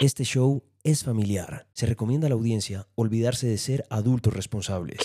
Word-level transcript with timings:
Este 0.00 0.24
show 0.24 0.64
es 0.82 1.04
familiar. 1.04 1.68
Se 1.72 1.86
recomienda 1.86 2.26
a 2.26 2.28
la 2.28 2.34
audiencia 2.34 2.88
olvidarse 2.96 3.46
de 3.46 3.58
ser 3.58 3.86
adultos 3.90 4.34
responsables. 4.34 4.98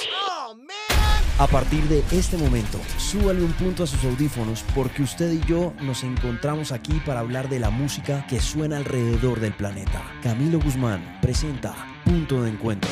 A 1.38 1.48
partir 1.48 1.84
de 1.84 2.04
este 2.12 2.38
momento, 2.38 2.80
súbale 2.98 3.44
un 3.44 3.54
punto 3.54 3.84
a 3.84 3.88
sus 3.88 4.04
audífonos 4.04 4.66
porque 4.74 5.04
usted 5.04 5.32
y 5.32 5.46
yo 5.48 5.74
nos 5.84 6.04
encontramos 6.04 6.72
aquí 6.72 7.00
para 7.06 7.20
hablar 7.20 7.50
de 7.50 7.60
la 7.60 7.70
música 7.70 8.26
que 8.28 8.42
suena 8.42 8.78
alrededor 8.78 9.40
del 9.40 9.54
planeta. 9.54 10.04
Camilo 10.24 10.60
Guzmán 10.60 11.20
presenta 11.22 11.76
Punto 12.04 12.42
de 12.42 12.50
Encuentro. 12.50 12.90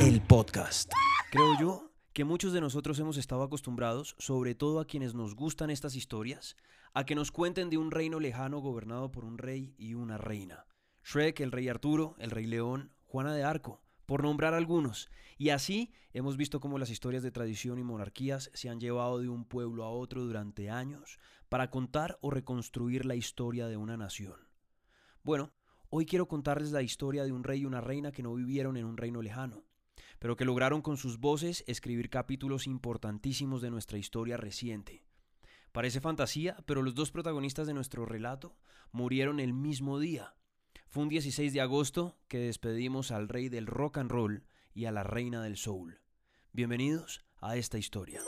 El 0.00 0.22
podcast. 0.22 0.90
Creo 1.30 1.60
yo 1.60 1.92
que 2.14 2.24
muchos 2.24 2.54
de 2.54 2.62
nosotros 2.62 2.98
hemos 2.98 3.18
estado 3.18 3.42
acostumbrados, 3.42 4.16
sobre 4.18 4.54
todo 4.54 4.80
a 4.80 4.86
quienes 4.86 5.14
nos 5.14 5.36
gustan 5.36 5.70
estas 5.70 5.94
historias, 5.94 6.56
a 6.94 7.04
que 7.04 7.14
nos 7.14 7.30
cuenten 7.30 7.70
de 7.70 7.78
un 7.78 7.90
reino 7.90 8.20
lejano 8.20 8.60
gobernado 8.60 9.10
por 9.10 9.24
un 9.24 9.38
rey 9.38 9.74
y 9.78 9.94
una 9.94 10.18
reina. 10.18 10.66
Shrek, 11.04 11.40
el 11.40 11.52
rey 11.52 11.68
Arturo, 11.68 12.14
el 12.18 12.30
rey 12.30 12.46
León, 12.46 12.92
Juana 13.06 13.34
de 13.34 13.44
Arco, 13.44 13.82
por 14.06 14.22
nombrar 14.22 14.54
algunos. 14.54 15.10
Y 15.38 15.50
así 15.50 15.92
hemos 16.12 16.36
visto 16.36 16.60
cómo 16.60 16.78
las 16.78 16.90
historias 16.90 17.22
de 17.22 17.30
tradición 17.30 17.78
y 17.78 17.82
monarquías 17.82 18.50
se 18.54 18.68
han 18.68 18.80
llevado 18.80 19.20
de 19.20 19.28
un 19.28 19.44
pueblo 19.44 19.84
a 19.84 19.90
otro 19.90 20.24
durante 20.24 20.70
años 20.70 21.18
para 21.48 21.70
contar 21.70 22.18
o 22.20 22.30
reconstruir 22.30 23.06
la 23.06 23.14
historia 23.14 23.66
de 23.66 23.76
una 23.76 23.96
nación. 23.96 24.36
Bueno, 25.22 25.52
hoy 25.88 26.06
quiero 26.06 26.28
contarles 26.28 26.72
la 26.72 26.82
historia 26.82 27.24
de 27.24 27.32
un 27.32 27.44
rey 27.44 27.60
y 27.60 27.64
una 27.64 27.80
reina 27.80 28.12
que 28.12 28.22
no 28.22 28.34
vivieron 28.34 28.76
en 28.76 28.84
un 28.84 28.96
reino 28.96 29.22
lejano, 29.22 29.64
pero 30.18 30.36
que 30.36 30.44
lograron 30.44 30.82
con 30.82 30.96
sus 30.96 31.18
voces 31.18 31.64
escribir 31.66 32.10
capítulos 32.10 32.66
importantísimos 32.66 33.62
de 33.62 33.70
nuestra 33.70 33.98
historia 33.98 34.36
reciente. 34.36 35.04
Parece 35.72 36.00
fantasía, 36.00 36.56
pero 36.66 36.82
los 36.82 36.94
dos 36.94 37.10
protagonistas 37.10 37.66
de 37.66 37.74
nuestro 37.74 38.04
relato 38.06 38.56
murieron 38.92 39.40
el 39.40 39.54
mismo 39.54 39.98
día, 39.98 40.34
fue 40.92 41.04
un 41.04 41.08
16 41.08 41.54
de 41.54 41.62
agosto 41.62 42.18
que 42.28 42.36
despedimos 42.36 43.12
al 43.12 43.30
rey 43.30 43.48
del 43.48 43.66
rock 43.66 43.96
and 43.96 44.10
roll 44.10 44.44
y 44.74 44.84
a 44.84 44.92
la 44.92 45.02
reina 45.02 45.42
del 45.42 45.56
soul. 45.56 46.02
Bienvenidos 46.52 47.24
a 47.40 47.56
esta 47.56 47.78
historia. 47.78 48.20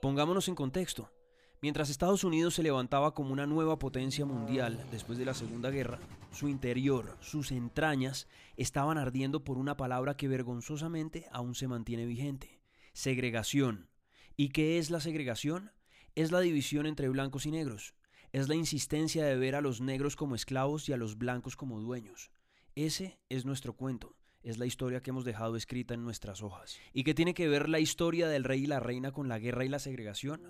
Pongámonos 0.00 0.48
en 0.48 0.54
contexto. 0.54 1.12
Mientras 1.60 1.90
Estados 1.90 2.24
Unidos 2.24 2.54
se 2.54 2.62
levantaba 2.62 3.12
como 3.12 3.34
una 3.34 3.46
nueva 3.46 3.78
potencia 3.78 4.24
mundial 4.24 4.86
después 4.90 5.18
de 5.18 5.26
la 5.26 5.34
Segunda 5.34 5.68
Guerra, 5.68 5.98
su 6.32 6.48
interior, 6.48 7.18
sus 7.20 7.52
entrañas, 7.52 8.26
estaban 8.56 8.96
ardiendo 8.96 9.44
por 9.44 9.58
una 9.58 9.76
palabra 9.76 10.16
que 10.16 10.26
vergonzosamente 10.26 11.26
aún 11.32 11.54
se 11.54 11.68
mantiene 11.68 12.06
vigente. 12.06 12.62
Segregación. 12.94 13.90
¿Y 14.36 14.48
qué 14.50 14.78
es 14.78 14.90
la 14.90 15.00
segregación? 15.00 15.72
Es 16.14 16.30
la 16.30 16.40
división 16.40 16.86
entre 16.86 17.08
blancos 17.08 17.46
y 17.46 17.50
negros 17.50 17.94
es 18.34 18.48
la 18.48 18.56
insistencia 18.56 19.24
de 19.24 19.36
ver 19.36 19.54
a 19.54 19.60
los 19.60 19.80
negros 19.80 20.16
como 20.16 20.34
esclavos 20.34 20.88
y 20.88 20.92
a 20.92 20.96
los 20.96 21.18
blancos 21.18 21.54
como 21.54 21.78
dueños. 21.78 22.32
Ese 22.74 23.20
es 23.28 23.44
nuestro 23.44 23.74
cuento, 23.74 24.16
es 24.44 24.58
la 24.58 24.66
historia 24.66 25.00
que 25.00 25.10
hemos 25.10 25.24
dejado 25.24 25.56
escrita 25.56 25.94
en 25.94 26.04
nuestras 26.04 26.42
hojas. 26.42 26.78
¿Y 26.92 27.02
qué 27.02 27.14
tiene 27.14 27.34
que 27.34 27.48
ver 27.48 27.68
la 27.68 27.80
historia 27.80 28.28
del 28.28 28.44
rey 28.44 28.64
y 28.64 28.66
la 28.66 28.78
reina 28.78 29.10
con 29.10 29.28
la 29.28 29.38
guerra 29.38 29.64
y 29.64 29.68
la 29.68 29.78
segregación? 29.78 30.42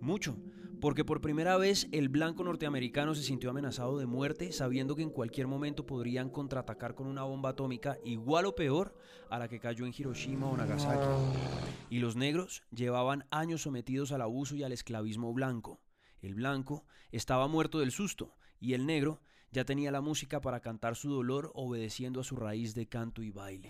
Mucho, 0.00 0.36
porque 0.80 1.04
por 1.04 1.20
primera 1.20 1.56
vez 1.56 1.88
el 1.92 2.08
blanco 2.08 2.44
norteamericano 2.44 3.14
se 3.14 3.22
sintió 3.22 3.50
amenazado 3.50 3.98
de 3.98 4.06
muerte 4.06 4.52
sabiendo 4.52 4.94
que 4.94 5.02
en 5.02 5.10
cualquier 5.10 5.46
momento 5.46 5.86
podrían 5.86 6.28
contraatacar 6.28 6.94
con 6.94 7.06
una 7.06 7.22
bomba 7.22 7.50
atómica 7.50 7.96
igual 8.04 8.46
o 8.46 8.54
peor 8.54 8.94
a 9.30 9.38
la 9.38 9.48
que 9.48 9.60
cayó 9.60 9.86
en 9.86 9.94
Hiroshima 9.96 10.48
o 10.48 10.56
Nagasaki. 10.56 11.06
Y 11.88 12.00
los 12.00 12.16
negros 12.16 12.62
llevaban 12.70 13.26
años 13.30 13.62
sometidos 13.62 14.12
al 14.12 14.22
abuso 14.22 14.56
y 14.56 14.64
al 14.64 14.72
esclavismo 14.72 15.32
blanco. 15.32 15.80
El 16.20 16.34
blanco 16.34 16.84
estaba 17.10 17.48
muerto 17.48 17.78
del 17.78 17.92
susto 17.92 18.34
y 18.60 18.74
el 18.74 18.86
negro 18.86 19.20
ya 19.50 19.64
tenía 19.64 19.90
la 19.90 20.00
música 20.00 20.40
para 20.40 20.60
cantar 20.60 20.96
su 20.96 21.10
dolor 21.10 21.50
obedeciendo 21.54 22.20
a 22.20 22.24
su 22.24 22.36
raíz 22.36 22.74
de 22.74 22.86
canto 22.86 23.22
y 23.22 23.30
baile. 23.30 23.68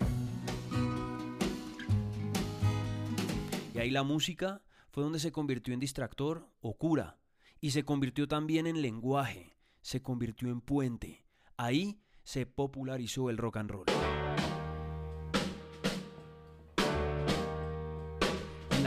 Y 3.73 3.79
ahí 3.79 3.91
la 3.91 4.03
música 4.03 4.61
fue 4.89 5.03
donde 5.03 5.19
se 5.19 5.31
convirtió 5.31 5.73
en 5.73 5.79
distractor 5.79 6.49
o 6.61 6.77
cura 6.77 7.19
y 7.61 7.71
se 7.71 7.83
convirtió 7.83 8.27
también 8.27 8.67
en 8.67 8.81
lenguaje, 8.81 9.55
se 9.81 10.01
convirtió 10.01 10.49
en 10.49 10.61
puente. 10.61 11.25
Ahí 11.57 11.99
se 12.23 12.45
popularizó 12.45 13.29
el 13.29 13.37
rock 13.37 13.57
and 13.57 13.71
roll. 13.71 13.85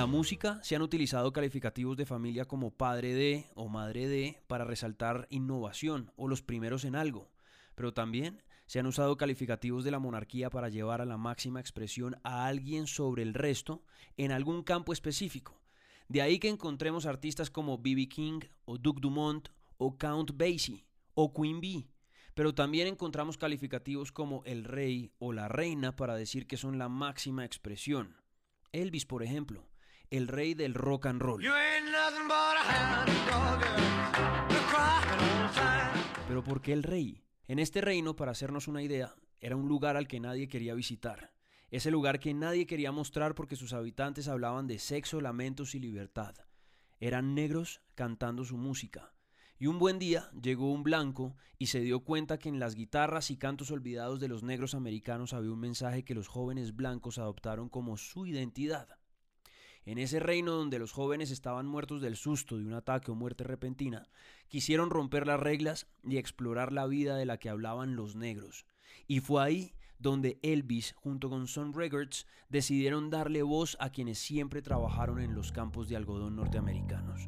La 0.00 0.06
música 0.06 0.58
se 0.62 0.74
han 0.74 0.80
utilizado 0.80 1.30
calificativos 1.30 1.94
de 1.94 2.06
familia 2.06 2.46
como 2.46 2.70
padre 2.70 3.12
de 3.12 3.50
o 3.54 3.68
madre 3.68 4.08
de 4.08 4.42
para 4.46 4.64
resaltar 4.64 5.26
innovación 5.28 6.10
o 6.16 6.26
los 6.26 6.40
primeros 6.40 6.86
en 6.86 6.96
algo, 6.96 7.30
pero 7.74 7.92
también 7.92 8.42
se 8.64 8.78
han 8.78 8.86
usado 8.86 9.18
calificativos 9.18 9.84
de 9.84 9.90
la 9.90 9.98
monarquía 9.98 10.48
para 10.48 10.70
llevar 10.70 11.02
a 11.02 11.04
la 11.04 11.18
máxima 11.18 11.60
expresión 11.60 12.16
a 12.22 12.46
alguien 12.46 12.86
sobre 12.86 13.22
el 13.22 13.34
resto 13.34 13.84
en 14.16 14.32
algún 14.32 14.62
campo 14.62 14.94
específico. 14.94 15.60
De 16.08 16.22
ahí 16.22 16.38
que 16.38 16.48
encontremos 16.48 17.04
artistas 17.04 17.50
como 17.50 17.76
B.B. 17.76 18.08
King 18.08 18.40
o 18.64 18.78
Duke 18.78 19.02
Dumont 19.02 19.50
o 19.76 19.98
Count 19.98 20.30
Basie 20.34 20.86
o 21.12 21.30
Queen 21.34 21.60
Bee, 21.60 21.90
pero 22.32 22.54
también 22.54 22.86
encontramos 22.86 23.36
calificativos 23.36 24.12
como 24.12 24.42
el 24.46 24.64
rey 24.64 25.12
o 25.18 25.34
la 25.34 25.48
reina 25.48 25.94
para 25.94 26.16
decir 26.16 26.46
que 26.46 26.56
son 26.56 26.78
la 26.78 26.88
máxima 26.88 27.44
expresión. 27.44 28.16
Elvis, 28.72 29.04
por 29.04 29.22
ejemplo, 29.22 29.69
el 30.10 30.26
rey 30.26 30.54
del 30.54 30.74
rock 30.74 31.06
and 31.06 31.22
roll. 31.22 31.40
Pero 36.26 36.44
¿por 36.44 36.60
qué 36.60 36.72
el 36.72 36.82
rey? 36.82 37.22
En 37.46 37.60
este 37.60 37.80
reino, 37.80 38.16
para 38.16 38.32
hacernos 38.32 38.66
una 38.66 38.82
idea, 38.82 39.14
era 39.40 39.54
un 39.54 39.68
lugar 39.68 39.96
al 39.96 40.08
que 40.08 40.18
nadie 40.18 40.48
quería 40.48 40.74
visitar. 40.74 41.32
Ese 41.70 41.92
lugar 41.92 42.18
que 42.18 42.34
nadie 42.34 42.66
quería 42.66 42.90
mostrar 42.90 43.36
porque 43.36 43.54
sus 43.54 43.72
habitantes 43.72 44.26
hablaban 44.26 44.66
de 44.66 44.80
sexo, 44.80 45.20
lamentos 45.20 45.76
y 45.76 45.78
libertad. 45.78 46.34
Eran 46.98 47.34
negros 47.36 47.80
cantando 47.94 48.44
su 48.44 48.56
música. 48.56 49.14
Y 49.60 49.68
un 49.68 49.78
buen 49.78 50.00
día 50.00 50.30
llegó 50.42 50.72
un 50.72 50.82
blanco 50.82 51.36
y 51.58 51.66
se 51.66 51.80
dio 51.80 52.00
cuenta 52.00 52.38
que 52.38 52.48
en 52.48 52.58
las 52.58 52.74
guitarras 52.74 53.30
y 53.30 53.36
cantos 53.36 53.70
olvidados 53.70 54.18
de 54.18 54.26
los 54.26 54.42
negros 54.42 54.74
americanos 54.74 55.34
había 55.34 55.52
un 55.52 55.60
mensaje 55.60 56.02
que 56.02 56.14
los 56.14 56.26
jóvenes 56.26 56.74
blancos 56.74 57.18
adoptaron 57.18 57.68
como 57.68 57.96
su 57.96 58.26
identidad. 58.26 58.99
En 59.86 59.98
ese 59.98 60.20
reino 60.20 60.52
donde 60.52 60.78
los 60.78 60.92
jóvenes 60.92 61.30
estaban 61.30 61.66
muertos 61.66 62.00
del 62.00 62.16
susto 62.16 62.58
de 62.58 62.66
un 62.66 62.74
ataque 62.74 63.10
o 63.10 63.14
muerte 63.14 63.44
repentina, 63.44 64.08
quisieron 64.48 64.90
romper 64.90 65.26
las 65.26 65.40
reglas 65.40 65.86
y 66.04 66.18
explorar 66.18 66.72
la 66.72 66.86
vida 66.86 67.16
de 67.16 67.26
la 67.26 67.38
que 67.38 67.48
hablaban 67.48 67.96
los 67.96 68.14
negros. 68.14 68.66
Y 69.06 69.20
fue 69.20 69.42
ahí 69.42 69.74
donde 69.98 70.38
Elvis, 70.42 70.94
junto 70.96 71.28
con 71.28 71.46
Sun 71.46 71.74
Records, 71.74 72.26
decidieron 72.48 73.10
darle 73.10 73.42
voz 73.42 73.76
a 73.80 73.90
quienes 73.90 74.18
siempre 74.18 74.62
trabajaron 74.62 75.20
en 75.20 75.34
los 75.34 75.52
campos 75.52 75.88
de 75.88 75.96
algodón 75.96 76.36
norteamericanos. 76.36 77.26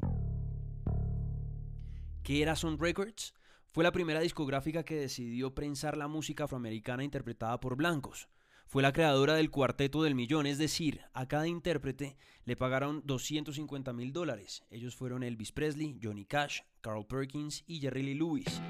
¿Qué 2.23 2.41
era 2.41 2.55
Sun 2.55 2.79
Records? 2.79 3.33
Fue 3.71 3.83
la 3.83 3.91
primera 3.91 4.19
discográfica 4.19 4.83
que 4.83 4.95
decidió 4.95 5.53
prensar 5.53 5.97
la 5.97 6.07
música 6.07 6.45
afroamericana 6.45 7.03
interpretada 7.03 7.59
por 7.59 7.75
blancos. 7.75 8.27
Fue 8.73 8.81
la 8.81 8.91
creadora 8.91 9.35
del 9.35 9.51
Cuarteto 9.51 10.01
del 10.01 10.15
Millón, 10.15 10.47
es 10.47 10.57
decir, 10.57 11.01
a 11.13 11.27
cada 11.27 11.47
intérprete 11.47 12.17
le 12.43 12.55
pagaron 12.55 13.03
250 13.05 13.93
mil 13.93 14.11
dólares. 14.11 14.63
Ellos 14.71 14.95
fueron 14.95 15.21
Elvis 15.21 15.51
Presley, 15.51 15.99
Johnny 16.01 16.25
Cash, 16.25 16.61
Carl 16.81 17.05
Perkins 17.05 17.63
y 17.67 17.81
Jerry 17.81 18.01
Lee 18.01 18.15
Lewis. 18.15 18.63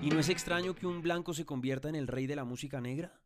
¿Y 0.00 0.08
no 0.08 0.18
es 0.18 0.30
extraño 0.30 0.74
que 0.74 0.86
un 0.86 1.02
blanco 1.02 1.34
se 1.34 1.44
convierta 1.44 1.90
en 1.90 1.96
el 1.96 2.06
rey 2.06 2.26
de 2.26 2.36
la 2.36 2.44
música 2.44 2.80
negra? 2.80 3.20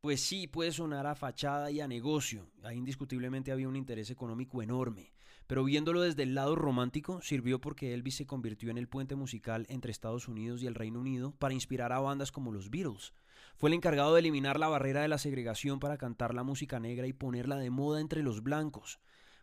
Pues 0.00 0.20
sí, 0.20 0.46
puede 0.46 0.70
sonar 0.70 1.08
a 1.08 1.16
fachada 1.16 1.72
y 1.72 1.80
a 1.80 1.88
negocio. 1.88 2.48
Ahí 2.62 2.76
indiscutiblemente 2.76 3.50
había 3.50 3.68
un 3.68 3.74
interés 3.74 4.10
económico 4.10 4.62
enorme. 4.62 5.15
Pero 5.46 5.64
viéndolo 5.64 6.02
desde 6.02 6.24
el 6.24 6.34
lado 6.34 6.56
romántico, 6.56 7.20
sirvió 7.22 7.60
porque 7.60 7.94
Elvis 7.94 8.16
se 8.16 8.26
convirtió 8.26 8.70
en 8.70 8.78
el 8.78 8.88
puente 8.88 9.14
musical 9.14 9.66
entre 9.68 9.92
Estados 9.92 10.26
Unidos 10.26 10.62
y 10.62 10.66
el 10.66 10.74
Reino 10.74 11.00
Unido 11.00 11.32
para 11.38 11.54
inspirar 11.54 11.92
a 11.92 12.00
bandas 12.00 12.32
como 12.32 12.52
los 12.52 12.70
Beatles. 12.70 13.14
Fue 13.56 13.70
el 13.70 13.74
encargado 13.74 14.14
de 14.14 14.20
eliminar 14.20 14.58
la 14.58 14.68
barrera 14.68 15.02
de 15.02 15.08
la 15.08 15.18
segregación 15.18 15.78
para 15.78 15.98
cantar 15.98 16.34
la 16.34 16.42
música 16.42 16.80
negra 16.80 17.06
y 17.06 17.12
ponerla 17.12 17.56
de 17.56 17.70
moda 17.70 18.00
entre 18.00 18.22
los 18.22 18.42
blancos. 18.42 18.98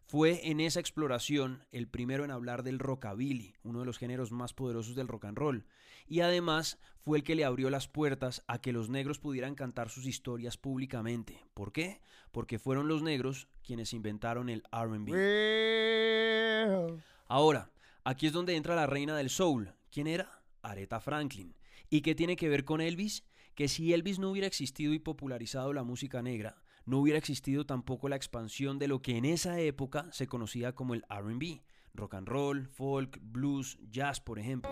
Fue 0.05 0.49
en 0.49 0.59
esa 0.59 0.79
exploración 0.79 1.65
el 1.71 1.87
primero 1.87 2.23
en 2.23 2.31
hablar 2.31 2.63
del 2.63 2.79
rockabilly, 2.79 3.55
uno 3.63 3.79
de 3.79 3.85
los 3.85 3.97
géneros 3.97 4.31
más 4.31 4.53
poderosos 4.53 4.95
del 4.95 5.07
rock 5.07 5.25
and 5.25 5.37
roll, 5.37 5.65
y 6.07 6.19
además 6.19 6.77
fue 6.99 7.17
el 7.17 7.23
que 7.23 7.35
le 7.35 7.45
abrió 7.45 7.69
las 7.69 7.87
puertas 7.87 8.43
a 8.47 8.61
que 8.61 8.71
los 8.71 8.89
negros 8.89 9.19
pudieran 9.19 9.55
cantar 9.55 9.89
sus 9.89 10.05
historias 10.05 10.57
públicamente. 10.57 11.43
¿Por 11.53 11.71
qué? 11.71 11.99
Porque 12.31 12.59
fueron 12.59 12.87
los 12.87 13.01
negros 13.01 13.47
quienes 13.65 13.93
inventaron 13.93 14.49
el 14.49 14.63
RB. 14.71 15.13
Ahora, 17.27 17.71
aquí 18.03 18.27
es 18.27 18.33
donde 18.33 18.55
entra 18.55 18.75
la 18.75 18.87
reina 18.87 19.15
del 19.17 19.29
soul. 19.29 19.73
¿Quién 19.91 20.07
era? 20.07 20.43
Aretha 20.61 20.99
Franklin. 20.99 21.55
¿Y 21.89 22.01
qué 22.01 22.15
tiene 22.15 22.35
que 22.35 22.49
ver 22.49 22.63
con 22.65 22.81
Elvis? 22.81 23.23
Que 23.55 23.67
si 23.67 23.93
Elvis 23.93 24.17
no 24.17 24.31
hubiera 24.31 24.47
existido 24.47 24.93
y 24.93 24.99
popularizado 24.99 25.73
la 25.73 25.83
música 25.83 26.21
negra, 26.21 26.62
no 26.85 26.99
hubiera 26.99 27.17
existido 27.17 27.65
tampoco 27.65 28.09
la 28.09 28.15
expansión 28.15 28.79
de 28.79 28.87
lo 28.87 29.01
que 29.01 29.17
en 29.17 29.25
esa 29.25 29.59
época 29.59 30.07
se 30.11 30.27
conocía 30.27 30.73
como 30.73 30.93
el 30.93 31.03
RB, 31.09 31.61
rock 31.93 32.15
and 32.15 32.27
roll, 32.27 32.67
folk, 32.67 33.19
blues, 33.21 33.77
jazz, 33.89 34.19
por 34.19 34.39
ejemplo. 34.39 34.71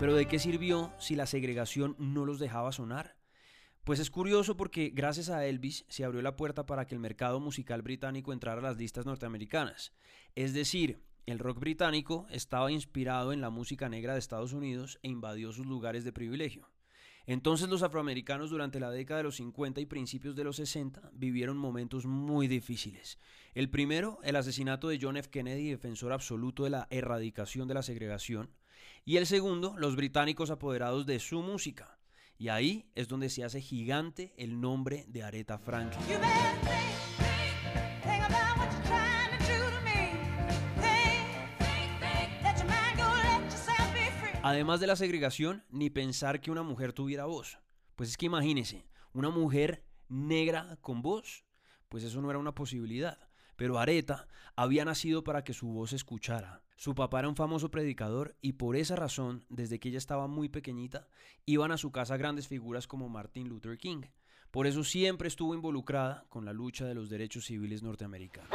Pero 0.00 0.16
¿de 0.16 0.26
qué 0.26 0.38
sirvió 0.38 0.92
si 0.98 1.14
la 1.14 1.26
segregación 1.26 1.94
no 1.98 2.24
los 2.24 2.38
dejaba 2.38 2.72
sonar? 2.72 3.16
Pues 3.84 4.00
es 4.00 4.10
curioso 4.10 4.56
porque 4.56 4.90
gracias 4.94 5.28
a 5.28 5.46
Elvis 5.46 5.84
se 5.88 6.04
abrió 6.04 6.22
la 6.22 6.36
puerta 6.36 6.66
para 6.66 6.86
que 6.86 6.94
el 6.94 7.00
mercado 7.00 7.38
musical 7.38 7.82
británico 7.82 8.32
entrara 8.32 8.60
a 8.60 8.64
las 8.64 8.78
listas 8.78 9.06
norteamericanas. 9.06 9.92
Es 10.34 10.54
decir, 10.54 11.03
el 11.26 11.38
rock 11.38 11.58
británico 11.58 12.26
estaba 12.30 12.70
inspirado 12.70 13.32
en 13.32 13.40
la 13.40 13.50
música 13.50 13.88
negra 13.88 14.12
de 14.12 14.18
Estados 14.18 14.52
Unidos 14.52 14.98
e 15.02 15.08
invadió 15.08 15.52
sus 15.52 15.66
lugares 15.66 16.04
de 16.04 16.12
privilegio. 16.12 16.68
Entonces 17.26 17.68
los 17.70 17.82
afroamericanos 17.82 18.50
durante 18.50 18.80
la 18.80 18.90
década 18.90 19.18
de 19.18 19.24
los 19.24 19.36
50 19.36 19.80
y 19.80 19.86
principios 19.86 20.36
de 20.36 20.44
los 20.44 20.56
60 20.56 21.10
vivieron 21.14 21.56
momentos 21.56 22.04
muy 22.04 22.48
difíciles. 22.48 23.18
El 23.54 23.70
primero, 23.70 24.18
el 24.24 24.36
asesinato 24.36 24.88
de 24.88 24.98
John 25.00 25.16
F. 25.16 25.30
Kennedy, 25.30 25.70
defensor 25.70 26.12
absoluto 26.12 26.64
de 26.64 26.70
la 26.70 26.86
erradicación 26.90 27.66
de 27.66 27.74
la 27.74 27.82
segregación. 27.82 28.50
Y 29.06 29.16
el 29.16 29.26
segundo, 29.26 29.74
los 29.78 29.96
británicos 29.96 30.50
apoderados 30.50 31.06
de 31.06 31.18
su 31.18 31.40
música. 31.40 31.98
Y 32.36 32.48
ahí 32.48 32.90
es 32.94 33.08
donde 33.08 33.30
se 33.30 33.44
hace 33.44 33.60
gigante 33.60 34.34
el 34.36 34.60
nombre 34.60 35.06
de 35.08 35.22
Aretha 35.22 35.56
Franklin. 35.58 36.02
Además 44.46 44.78
de 44.78 44.86
la 44.86 44.94
segregación, 44.94 45.64
ni 45.70 45.88
pensar 45.88 46.42
que 46.42 46.50
una 46.50 46.62
mujer 46.62 46.92
tuviera 46.92 47.24
voz. 47.24 47.58
Pues 47.96 48.10
es 48.10 48.18
que 48.18 48.26
imagínese, 48.26 48.86
una 49.14 49.30
mujer 49.30 49.86
negra 50.10 50.76
con 50.82 51.00
voz, 51.00 51.46
pues 51.88 52.04
eso 52.04 52.20
no 52.20 52.28
era 52.28 52.38
una 52.38 52.54
posibilidad. 52.54 53.16
Pero 53.56 53.78
Areta 53.78 54.28
había 54.54 54.84
nacido 54.84 55.24
para 55.24 55.44
que 55.44 55.54
su 55.54 55.68
voz 55.68 55.90
se 55.90 55.96
escuchara. 55.96 56.60
Su 56.76 56.94
papá 56.94 57.20
era 57.20 57.30
un 57.30 57.36
famoso 57.36 57.70
predicador 57.70 58.36
y 58.42 58.52
por 58.52 58.76
esa 58.76 58.96
razón, 58.96 59.46
desde 59.48 59.80
que 59.80 59.88
ella 59.88 59.96
estaba 59.96 60.26
muy 60.26 60.50
pequeñita, 60.50 61.08
iban 61.46 61.72
a 61.72 61.78
su 61.78 61.90
casa 61.90 62.18
grandes 62.18 62.46
figuras 62.46 62.86
como 62.86 63.08
Martin 63.08 63.48
Luther 63.48 63.78
King. 63.78 64.02
Por 64.50 64.66
eso 64.66 64.84
siempre 64.84 65.28
estuvo 65.28 65.54
involucrada 65.54 66.26
con 66.28 66.44
la 66.44 66.52
lucha 66.52 66.84
de 66.84 66.94
los 66.94 67.08
derechos 67.08 67.46
civiles 67.46 67.82
norteamericanos. 67.82 68.50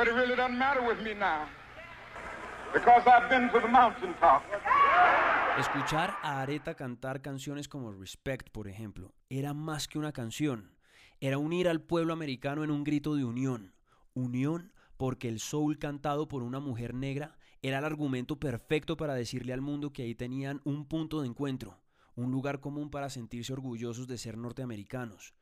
Escuchar 5.59 6.15
a 6.23 6.39
Areta 6.41 6.75
cantar 6.75 7.21
canciones 7.21 7.67
como 7.67 7.91
Respect, 7.91 8.49
por 8.49 8.69
ejemplo, 8.69 9.13
era 9.27 9.53
más 9.53 9.89
que 9.89 9.99
una 9.99 10.13
canción. 10.13 10.77
Era 11.19 11.37
unir 11.37 11.67
al 11.67 11.81
pueblo 11.81 12.13
americano 12.13 12.63
en 12.63 12.71
un 12.71 12.85
grito 12.85 13.13
de 13.15 13.25
unión. 13.25 13.73
Unión 14.13 14.71
porque 14.95 15.27
el 15.27 15.41
soul 15.41 15.77
cantado 15.77 16.29
por 16.29 16.43
una 16.43 16.61
mujer 16.61 16.93
negra 16.93 17.37
era 17.61 17.79
el 17.79 17.83
argumento 17.83 18.39
perfecto 18.39 18.95
para 18.95 19.15
decirle 19.15 19.51
al 19.51 19.59
mundo 19.59 19.91
que 19.91 20.03
ahí 20.03 20.15
tenían 20.15 20.61
un 20.63 20.87
punto 20.87 21.19
de 21.19 21.27
encuentro, 21.27 21.81
un 22.15 22.31
lugar 22.31 22.61
común 22.61 22.89
para 22.89 23.09
sentirse 23.09 23.51
orgullosos 23.51 24.07
de 24.07 24.17
ser 24.17 24.37
norteamericanos. 24.37 25.33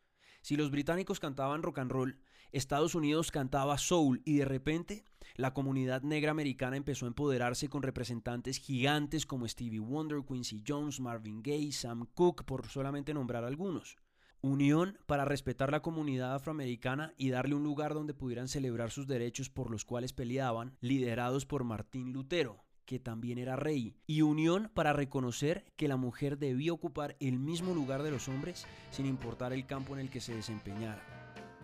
Si 0.41 0.57
los 0.57 0.71
británicos 0.71 1.19
cantaban 1.19 1.61
rock 1.61 1.77
and 1.77 1.91
roll, 1.91 2.19
Estados 2.51 2.95
Unidos 2.95 3.31
cantaba 3.31 3.77
soul 3.77 4.21
y 4.25 4.37
de 4.37 4.45
repente 4.45 5.03
la 5.35 5.53
comunidad 5.53 6.01
negra 6.01 6.31
americana 6.31 6.77
empezó 6.77 7.05
a 7.05 7.09
empoderarse 7.09 7.69
con 7.69 7.83
representantes 7.83 8.57
gigantes 8.57 9.25
como 9.25 9.47
Stevie 9.47 9.79
Wonder, 9.79 10.23
Quincy 10.27 10.63
Jones, 10.67 10.99
Marvin 10.99 11.43
Gaye, 11.43 11.71
Sam 11.71 12.07
Cooke, 12.13 12.43
por 12.43 12.67
solamente 12.67 13.13
nombrar 13.13 13.43
algunos. 13.43 13.97
Unión 14.41 14.97
para 15.07 15.25
respetar 15.25 15.71
la 15.71 15.81
comunidad 15.81 16.35
afroamericana 16.35 17.13
y 17.17 17.29
darle 17.29 17.55
un 17.55 17.63
lugar 17.63 17.93
donde 17.93 18.13
pudieran 18.13 18.47
celebrar 18.47 18.91
sus 18.91 19.07
derechos 19.07 19.49
por 19.49 19.69
los 19.69 19.83
cuales 19.83 20.13
peleaban, 20.13 20.77
liderados 20.79 21.45
por 21.45 21.63
Martín 21.63 22.13
Lutero, 22.13 22.63
que 22.85 22.99
también 22.99 23.39
era 23.39 23.55
rey, 23.55 23.95
y 24.05 24.21
unión 24.21 24.71
para 24.73 24.93
reconocer 24.93 25.65
que 25.75 25.87
la 25.87 25.97
mujer 25.97 26.37
debía 26.37 26.71
ocupar 26.71 27.17
el 27.19 27.39
mismo 27.39 27.73
lugar 27.73 28.03
de 28.03 28.11
los 28.11 28.27
hombres 28.27 28.65
sin 28.91 29.05
importar 29.05 29.53
el 29.53 29.65
campo 29.65 29.93
en 29.95 29.99
el 29.99 30.09
que 30.09 30.21
se 30.21 30.35
desempeñara. 30.35 31.16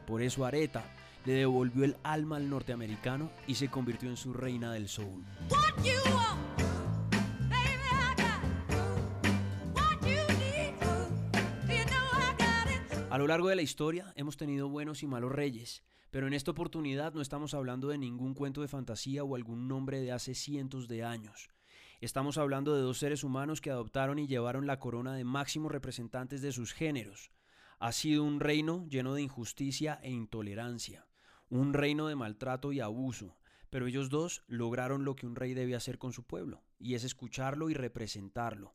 Por 0.05 0.21
eso 0.21 0.45
Areta 0.45 0.83
le 1.25 1.33
devolvió 1.33 1.85
el 1.85 1.95
alma 2.03 2.37
al 2.37 2.49
norteamericano 2.49 3.31
y 3.47 3.55
se 3.55 3.69
convirtió 3.69 4.09
en 4.09 4.17
su 4.17 4.33
reina 4.33 4.73
del 4.73 4.89
soul. 4.89 5.23
A 13.09 13.17
lo 13.19 13.27
largo 13.27 13.47
de 13.47 13.55
la 13.55 13.61
historia 13.61 14.11
hemos 14.15 14.37
tenido 14.37 14.69
buenos 14.69 15.03
y 15.03 15.07
malos 15.07 15.31
reyes, 15.31 15.83
pero 16.09 16.25
en 16.25 16.33
esta 16.33 16.49
oportunidad 16.49 17.13
no 17.13 17.21
estamos 17.21 17.53
hablando 17.53 17.89
de 17.89 17.99
ningún 17.99 18.33
cuento 18.33 18.61
de 18.61 18.67
fantasía 18.67 19.23
o 19.23 19.35
algún 19.35 19.67
nombre 19.67 20.01
de 20.01 20.11
hace 20.11 20.33
cientos 20.33 20.87
de 20.87 21.03
años. 21.03 21.49
Estamos 22.01 22.37
hablando 22.37 22.75
de 22.75 22.81
dos 22.81 22.97
seres 22.97 23.23
humanos 23.23 23.61
que 23.61 23.69
adoptaron 23.69 24.17
y 24.17 24.27
llevaron 24.27 24.65
la 24.65 24.79
corona 24.79 25.13
de 25.13 25.23
máximos 25.23 25.71
representantes 25.71 26.41
de 26.41 26.51
sus 26.51 26.73
géneros. 26.73 27.31
Ha 27.83 27.91
sido 27.91 28.23
un 28.23 28.39
reino 28.39 28.87
lleno 28.87 29.13
de 29.13 29.23
injusticia 29.23 29.99
e 30.01 30.09
intolerancia, 30.09 31.05
un 31.49 31.73
reino 31.73 32.07
de 32.07 32.15
maltrato 32.15 32.71
y 32.71 32.79
abuso, 32.79 33.37
pero 33.69 33.87
ellos 33.87 34.09
dos 34.09 34.41
lograron 34.47 35.03
lo 35.03 35.17
que 35.17 35.27
un 35.27 35.35
rey 35.35 35.53
debe 35.53 35.75
hacer 35.75 35.97
con 35.97 36.13
su 36.13 36.23
pueblo, 36.23 36.63
y 36.79 36.93
es 36.93 37.03
escucharlo 37.03 37.69
y 37.69 37.73
representarlo. 37.73 38.73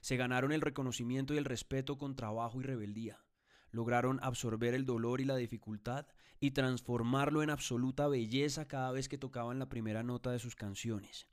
Se 0.00 0.16
ganaron 0.16 0.52
el 0.52 0.62
reconocimiento 0.62 1.34
y 1.34 1.36
el 1.36 1.44
respeto 1.44 1.98
con 1.98 2.16
trabajo 2.16 2.58
y 2.58 2.64
rebeldía 2.64 3.22
lograron 3.70 4.18
absorber 4.22 4.72
el 4.72 4.86
dolor 4.86 5.20
y 5.20 5.26
la 5.26 5.36
dificultad 5.36 6.06
y 6.40 6.52
transformarlo 6.52 7.42
en 7.42 7.50
absoluta 7.50 8.08
belleza 8.08 8.66
cada 8.66 8.92
vez 8.92 9.10
que 9.10 9.18
tocaban 9.18 9.58
la 9.58 9.68
primera 9.68 10.02
nota 10.02 10.30
de 10.30 10.38
sus 10.38 10.56
canciones. 10.56 11.28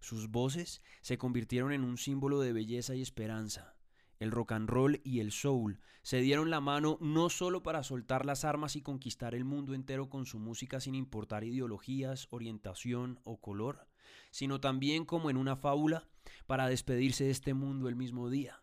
Sus 0.00 0.30
voces 0.30 0.82
se 1.00 1.16
convirtieron 1.16 1.72
en 1.72 1.82
un 1.82 1.96
símbolo 1.96 2.40
de 2.40 2.52
belleza 2.52 2.94
y 2.94 3.00
esperanza. 3.00 3.74
El 4.22 4.30
rock 4.30 4.52
and 4.52 4.68
roll 4.68 5.00
y 5.02 5.18
el 5.18 5.32
soul. 5.32 5.80
Se 6.02 6.20
dieron 6.20 6.48
la 6.48 6.60
mano 6.60 6.96
no 7.00 7.28
solo 7.28 7.64
para 7.64 7.82
soltar 7.82 8.24
las 8.24 8.44
armas 8.44 8.76
y 8.76 8.80
conquistar 8.80 9.34
el 9.34 9.44
mundo 9.44 9.74
entero 9.74 10.08
con 10.08 10.26
su 10.26 10.38
música 10.38 10.78
sin 10.78 10.94
importar 10.94 11.42
ideologías, 11.42 12.28
orientación 12.30 13.18
o 13.24 13.40
color, 13.40 13.88
sino 14.30 14.60
también 14.60 15.04
como 15.04 15.28
en 15.28 15.36
una 15.36 15.56
fábula 15.56 16.08
para 16.46 16.68
despedirse 16.68 17.24
de 17.24 17.30
este 17.30 17.52
mundo 17.52 17.88
el 17.88 17.96
mismo 17.96 18.30
día. 18.30 18.62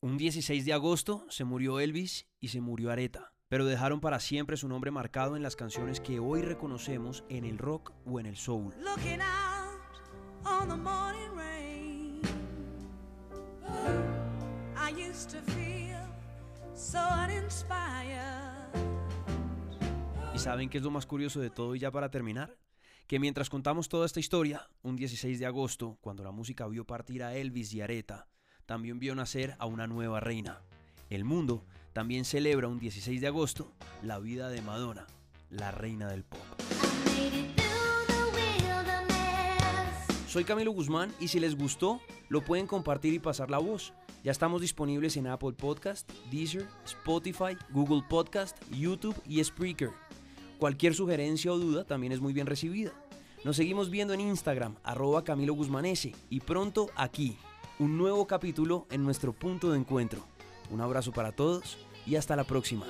Un 0.00 0.18
16 0.18 0.64
de 0.64 0.72
agosto 0.72 1.26
se 1.30 1.42
murió 1.42 1.80
Elvis 1.80 2.28
y 2.38 2.48
se 2.48 2.60
murió 2.60 2.92
Aretha, 2.92 3.32
pero 3.48 3.64
dejaron 3.64 4.00
para 4.00 4.20
siempre 4.20 4.56
su 4.56 4.68
nombre 4.68 4.92
marcado 4.92 5.34
en 5.34 5.42
las 5.42 5.56
canciones 5.56 6.00
que 6.00 6.20
hoy 6.20 6.42
reconocemos 6.42 7.24
en 7.28 7.44
el 7.44 7.58
rock 7.58 7.92
o 8.04 8.20
en 8.20 8.26
el 8.26 8.36
soul. 8.36 8.72
¿Y 20.34 20.38
saben 20.38 20.68
qué 20.68 20.78
es 20.78 20.84
lo 20.84 20.90
más 20.90 21.06
curioso 21.06 21.40
de 21.40 21.48
todo 21.48 21.74
y 21.74 21.78
ya 21.78 21.90
para 21.90 22.10
terminar? 22.10 22.58
Que 23.06 23.18
mientras 23.18 23.48
contamos 23.48 23.88
toda 23.88 24.04
esta 24.04 24.20
historia, 24.20 24.68
un 24.82 24.96
16 24.96 25.38
de 25.38 25.46
agosto, 25.46 25.96
cuando 26.02 26.22
la 26.22 26.32
música 26.32 26.66
vio 26.66 26.84
partir 26.84 27.22
a 27.22 27.34
Elvis 27.34 27.72
y 27.72 27.80
Aretha, 27.80 28.28
también 28.66 28.98
vio 28.98 29.14
nacer 29.14 29.54
a 29.58 29.66
una 29.66 29.86
nueva 29.86 30.20
reina. 30.20 30.60
El 31.08 31.24
mundo 31.24 31.64
también 31.94 32.24
celebra 32.24 32.68
un 32.68 32.78
16 32.78 33.20
de 33.20 33.26
agosto 33.28 33.72
la 34.02 34.18
vida 34.18 34.50
de 34.50 34.60
Madonna, 34.60 35.06
la 35.48 35.70
reina 35.70 36.10
del 36.10 36.24
pop. 36.24 36.40
Soy 40.28 40.44
Camilo 40.44 40.72
Guzmán 40.72 41.14
y 41.20 41.28
si 41.28 41.40
les 41.40 41.56
gustó, 41.56 42.02
lo 42.28 42.44
pueden 42.44 42.66
compartir 42.66 43.14
y 43.14 43.18
pasar 43.18 43.50
la 43.50 43.56
voz. 43.56 43.94
Ya 44.26 44.32
estamos 44.32 44.60
disponibles 44.60 45.16
en 45.16 45.28
Apple 45.28 45.52
Podcast, 45.52 46.10
Deezer, 46.32 46.66
Spotify, 46.84 47.56
Google 47.70 48.02
Podcast, 48.08 48.56
YouTube 48.72 49.14
y 49.24 49.44
Spreaker. 49.44 49.90
Cualquier 50.58 50.96
sugerencia 50.96 51.52
o 51.52 51.58
duda 51.58 51.84
también 51.84 52.12
es 52.12 52.18
muy 52.18 52.32
bien 52.32 52.48
recibida. 52.48 52.90
Nos 53.44 53.54
seguimos 53.54 53.88
viendo 53.88 54.14
en 54.14 54.20
Instagram, 54.20 54.74
arroba 54.82 55.22
Camilo 55.22 55.54
Guzmanese, 55.54 56.12
y 56.28 56.40
pronto 56.40 56.90
aquí, 56.96 57.38
un 57.78 57.96
nuevo 57.96 58.26
capítulo 58.26 58.88
en 58.90 59.04
nuestro 59.04 59.32
punto 59.32 59.70
de 59.70 59.78
encuentro. 59.78 60.26
Un 60.72 60.80
abrazo 60.80 61.12
para 61.12 61.30
todos 61.30 61.78
y 62.04 62.16
hasta 62.16 62.34
la 62.34 62.42
próxima. 62.42 62.84